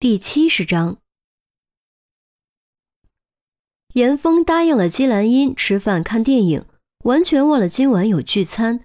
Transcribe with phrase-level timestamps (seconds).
[0.00, 0.98] 第七十章，
[3.94, 6.64] 严峰答应了姬兰英吃饭看电影，
[7.02, 8.84] 完全忘了今晚有聚餐。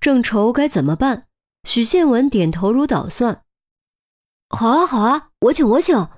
[0.00, 1.26] 正愁该怎么办，
[1.64, 3.44] 许宪文点头如捣蒜
[4.48, 6.08] ：“好啊，好啊，我请，我请。”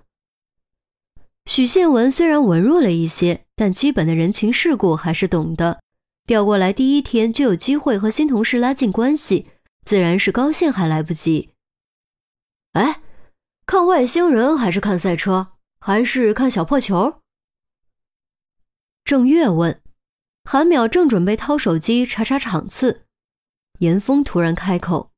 [1.51, 5.83] 许宪文虽然文弱了一些，但基本的人情世故还是懂的。
[6.27, 9.49] 调过来第一天就有机会和新同事拉近关系，
[9.85, 11.51] 自然是高兴还来不及。
[12.75, 13.03] 哎。
[13.71, 17.23] 看外星人还是看赛车，还是看小破球？
[19.05, 19.81] 郑月问。
[20.43, 23.07] 韩淼正准备掏手机查查场次，
[23.79, 25.13] 严峰突然开口：“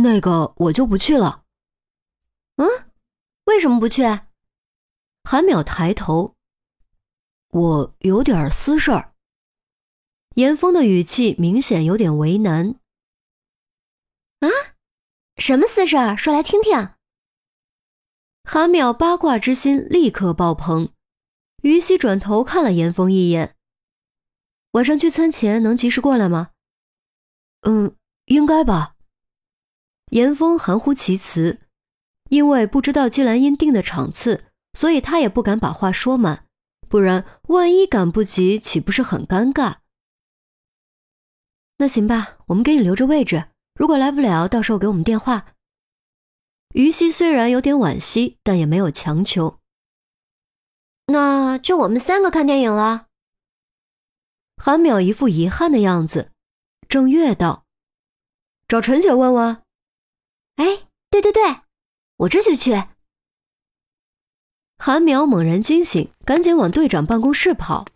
[0.00, 1.44] 那个，我就不去了。
[2.56, 2.66] ”“嗯，
[3.44, 4.02] 为什么不去？”
[5.24, 6.34] 韩淼抬头
[7.52, 9.12] ：“我有点私事儿。”
[10.36, 12.76] 严峰的语气明显有点为难。
[14.40, 14.48] “啊，
[15.36, 16.16] 什么私事儿？
[16.16, 16.94] 说来听听。”
[18.52, 20.88] 韩淼八卦之心立刻爆棚，
[21.62, 23.54] 于西转头看了严峰一眼
[24.74, 26.50] ：“晚上聚餐前能及时过来吗
[27.62, 28.96] ？”“嗯，应该吧。”
[30.10, 31.60] 严峰含糊其辞，
[32.28, 36.48] 因为不知道季兰英定的场次，所以他也不敢把话说满，
[36.88, 39.76] 不然万一赶不及，岂不是很尴尬？
[41.76, 43.44] 那行吧，我们给你留着位置，
[43.76, 45.54] 如果来不了，到时候给我们电话。
[46.74, 49.58] 于西虽然有点惋惜，但也没有强求。
[51.06, 53.06] 那就我们三个看电影了。
[54.56, 56.30] 韩淼一副遗憾的样子。
[56.88, 57.64] 郑月道
[58.66, 59.62] ：“找陈姐问问。”
[60.56, 61.42] 哎，对对对，
[62.16, 62.72] 我这就去。
[64.76, 67.86] 韩淼猛然惊醒，赶紧往队长办公室跑。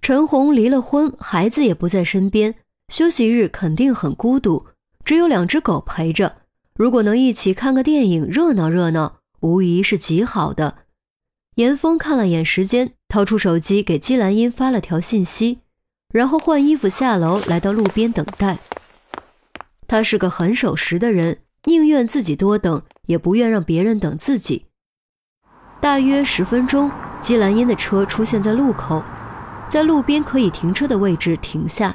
[0.00, 4.66] 陈红离了婚，孩子也不在身边，休息日肯定很孤独，
[5.04, 6.41] 只有两只狗陪着。
[6.74, 10.78] 如果能一起看个电影，热闹热闹，无疑是极好的。
[11.56, 15.58] 严峰看了眼时间，掏出手机给姬兰英发了条信息，
[16.14, 18.58] 然后换衣服下楼，来到路边等待。
[19.86, 24.64] 他是个很守时的人，宁愿自己多等，也不愿让别人等自己。
[25.78, 29.02] 大约十分钟，姬兰英的车出现在路口，
[29.68, 31.94] 在路边可以停车的位置停下。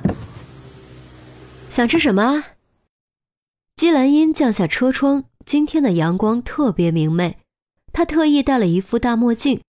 [1.72, 2.44] 想吃什么？
[3.78, 7.38] 姬兰英降下车窗，今天的阳光特别明媚。
[7.94, 9.62] 她特意戴了一副大墨镜，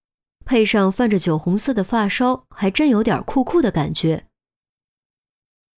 [0.46, 4.26] 配上泛着酒红色的发梢，还真有点酷酷的感觉。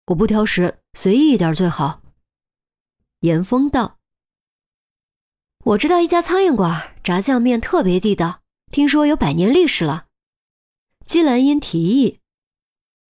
[0.05, 2.03] 我不挑食，随意一点最好。
[3.21, 3.97] 严峰道
[5.65, 8.41] ：“我知道一家苍蝇馆，炸酱面特别地道，
[8.71, 10.05] 听说有百年历史了。”
[11.07, 12.19] 姬兰英提议：“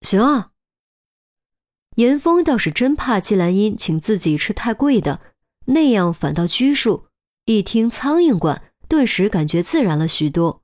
[0.03, 0.53] 行啊。”
[1.99, 5.21] 严峰倒是真怕季兰英请自己吃太贵的，
[5.67, 7.07] 那样反倒拘束。
[7.47, 10.63] 一听苍蝇馆，顿时感觉自然了许多。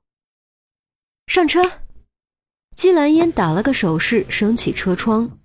[1.27, 1.81] 上车，
[2.73, 5.37] 季兰英打了个手势，升起车窗。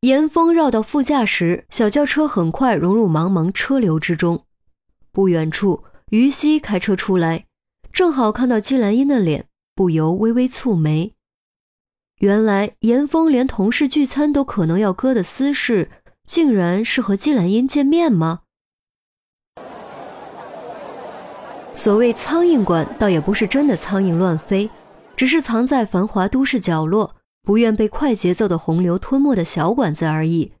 [0.00, 4.44] 严峰绕到副驾驶，小轿车很快融入茫茫车流之中。
[5.12, 7.46] 不远处，于西开车出来，
[7.92, 11.12] 正好看到季兰英的脸，不由微微蹙眉。
[12.20, 15.90] 原来严峰连同事聚餐都可能要割的私事，
[16.26, 18.40] 竟然是和季兰英见面吗？
[21.74, 24.70] 所谓苍蝇馆，倒也不是真的苍蝇乱飞，
[25.14, 30.52] 只是藏在繁华都市角落，不愿被快节奏的洪流吞没的小馆子而已。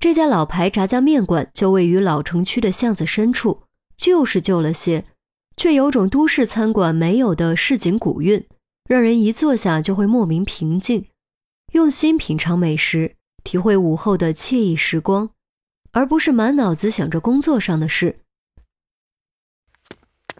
[0.00, 3.64] 这家老牌炸酱面馆就位于老城区的巷子深处，
[3.98, 5.04] 就是旧了些，
[5.58, 8.42] 却有种都市餐馆没有的市井古韵。
[8.90, 11.06] 让人一坐下就会莫名平静，
[11.74, 13.14] 用心品尝美食，
[13.44, 15.30] 体会午后的惬意时光，
[15.92, 18.24] 而不是满脑子想着工作上的事。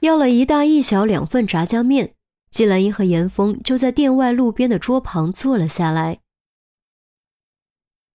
[0.01, 2.17] 要了一大一小两份炸酱面，
[2.51, 6.19] 季兰英和严峰就在店外路边的桌旁坐了下来。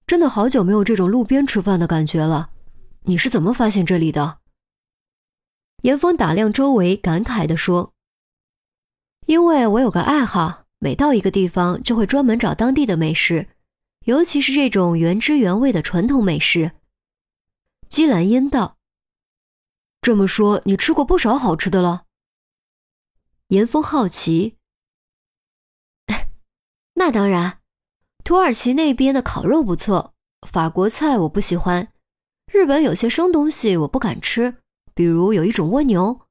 [0.06, 2.50] 真的好久没有这种路边吃饭的感觉了，
[3.04, 4.40] 你是怎么发现这里的？
[5.84, 7.95] 严峰打量周围，感慨地说。
[9.26, 13.48] 因为我有个爱好，每到一个地方就会专门找当地的美食，
[14.06, 16.74] 尤其是这种原汁原味的传统美食。
[17.90, 18.78] 姬兰英道
[20.00, 22.04] ：“这么说，你吃过不少好吃的了。”
[23.50, 24.58] 严峰好奇
[26.94, 27.60] ：“那当然，
[28.24, 30.14] 土耳其那边的烤肉不错，
[30.48, 31.92] 法国菜我不喜欢，
[32.52, 34.58] 日本有些生东西我不敢吃，
[34.94, 36.22] 比如有一种蜗牛。”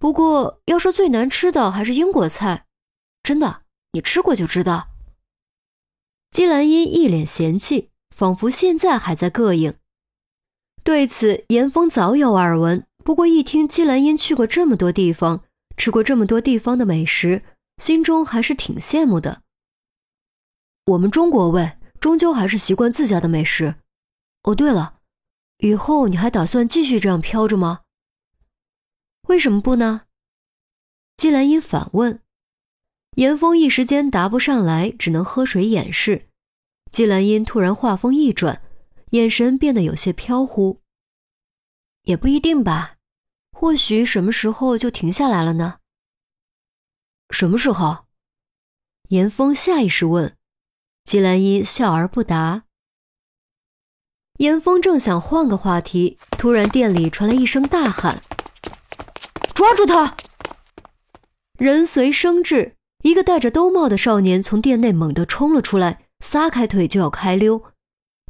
[0.00, 2.64] 不过，要说最难吃的还是英国菜，
[3.22, 4.88] 真的，你吃过就知道。
[6.30, 9.74] 姬兰英一脸嫌弃，仿佛现在还在膈应。
[10.82, 12.86] 对此，严峰早有耳闻。
[13.04, 15.44] 不过一听姬兰英去过这么多地方，
[15.76, 17.42] 吃过这么多地方的美食，
[17.76, 19.42] 心中还是挺羡慕的。
[20.86, 23.74] 我们中国胃终究还是习惯自家的美食。
[24.44, 24.94] 哦，对了，
[25.58, 27.80] 以后你还打算继续这样飘着吗？
[29.30, 30.06] 为什么不呢？
[31.16, 32.20] 季兰英反问。
[33.14, 36.28] 严峰一时间答不上来，只能喝水掩饰。
[36.90, 38.60] 季兰英突然话锋一转，
[39.10, 40.80] 眼神变得有些飘忽。
[42.02, 42.96] 也不一定吧，
[43.52, 45.78] 或许什么时候就停下来了呢？
[47.30, 48.06] 什么时候？
[49.10, 50.36] 严峰下意识问。
[51.04, 52.64] 季兰英笑而不答。
[54.38, 58.20] 严峰正想换个话题，突然店里传来一声大喊
[59.60, 60.16] ：“抓住他！”
[61.60, 62.72] 人随声至，
[63.02, 67.62] 一个戴着兜帽的少年从店内猛地冲了出来，撒开腿就要开溜。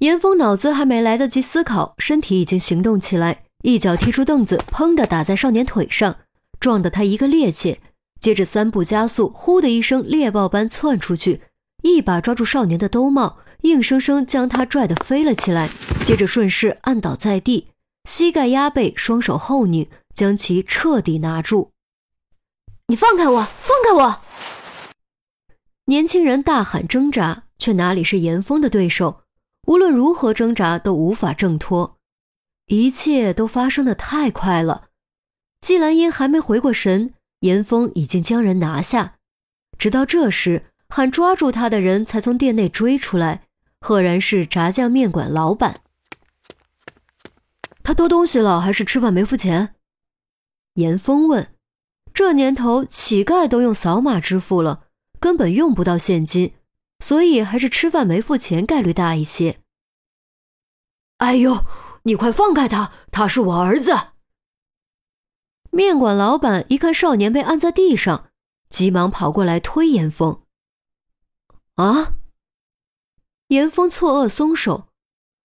[0.01, 3.45] 严峰脑子还没来得及思考，身体已经行动起来。
[3.63, 6.17] 一脚踢出凳子，砰的打在少年腿上，
[6.59, 7.77] 撞得他一个趔趄。
[8.21, 11.43] 接着三步加速，呼的一声，猎豹般窜出去，
[11.85, 15.71] 一把抓住少年的兜帽，硬生生将他拽得飞了起来。
[16.05, 17.69] 接着顺势按倒在地，
[18.09, 21.73] 膝盖压背，双手后拧，将其彻底拿住。
[22.89, 24.21] 你放开我，放开我！
[25.85, 29.23] 年轻人大喊挣扎，却哪里是严峰的对手？
[29.67, 31.99] 无论如何挣扎，都无法挣脱。
[32.67, 34.89] 一切都发生的太快了，
[35.61, 39.17] 季兰英还没回过神，严峰已经将人拿下。
[39.79, 43.45] 直到这时，喊抓住他的人才从店内追出来，
[43.81, 45.81] 赫然是炸酱面馆老板。
[47.83, 49.75] 他偷东西了，还是吃饭没付钱？
[50.75, 51.55] 严峰问。
[52.13, 54.89] 这年头，乞丐都用扫码支付了，
[55.19, 56.55] 根本用不到现金，
[56.99, 59.61] 所以还是吃饭没付钱概率大一些。
[61.19, 61.65] 哎呦！
[62.05, 63.95] 你快放开他，他是我儿子。
[65.71, 68.31] 面馆老板一看少年被按在地上，
[68.71, 70.43] 急忙跑过来推严峰。
[71.75, 72.15] 啊！
[73.49, 74.89] 严峰错愕松手，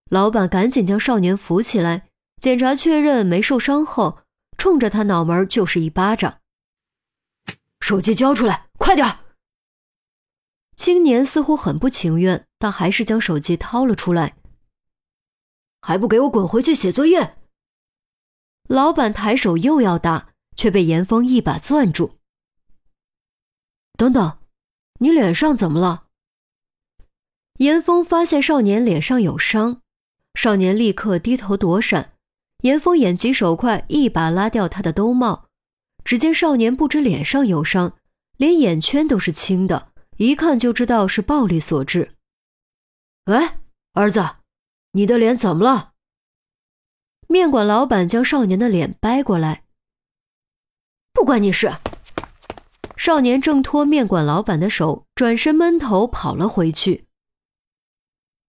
[0.08, 2.08] 老板赶紧将少年扶起来，
[2.40, 4.20] 检查确认没受伤后，
[4.56, 6.40] 冲着他脑门就是一巴掌。
[7.80, 9.18] 手机交出来，快点！
[10.76, 14.36] 青年似乎很不情愿，但还是将手机掏了出来。
[15.80, 17.36] 还不给我滚回去写作业！
[18.68, 22.18] 老板抬手又要打，却被严峰一把攥住。
[23.96, 24.38] 等等，
[24.98, 26.06] 你脸上怎么了？
[27.58, 29.80] 严峰发现少年脸上有伤，
[30.34, 32.15] 少年立刻低头躲闪。
[32.66, 35.48] 严峰眼疾手快，一把拉掉他的兜帽。
[36.04, 37.96] 只见少年不知脸上有伤，
[38.36, 42.16] 连眼圈都是青的，一看就知道是暴力所致。
[43.26, 43.48] 喂，
[43.92, 44.36] 儿子。
[44.92, 45.92] 你的脸怎么了？
[47.28, 49.64] 面馆老板将少年的脸掰过来。
[51.12, 51.72] 不关你事。
[52.96, 57.06] 少年挣脱面馆老板的手，转身闷头跑了回去。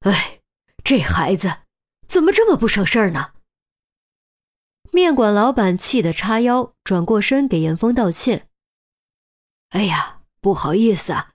[0.01, 0.39] 哎，
[0.83, 1.57] 这孩子
[2.07, 3.33] 怎么这么不省事儿呢？
[4.97, 8.49] 面馆老板气得叉腰，转过身给严峰道歉。
[9.69, 11.33] 哎呀，不好意思啊，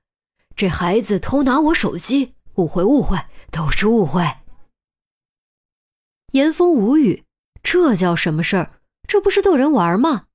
[0.57, 3.17] 这孩子偷拿我手机，误会误会，
[3.53, 4.39] 都是误会。
[6.33, 7.25] 严峰无语，
[7.63, 8.81] 这叫什么事儿？
[9.07, 10.27] 这不是逗人玩吗？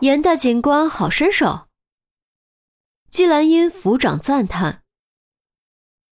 [0.00, 1.68] 严大警官好身手。
[3.08, 4.82] 季兰英抚掌赞叹：“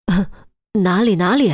[0.85, 1.53] 哪里哪里？”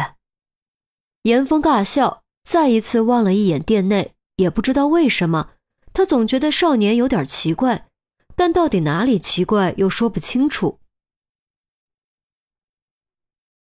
[1.25, 5.51] 严峰尬笑，再一次望了一眼店内，也不知道为什么，
[5.93, 7.87] 他总觉得少年有点奇怪，
[8.35, 10.80] 但到底哪里奇怪又说不清楚。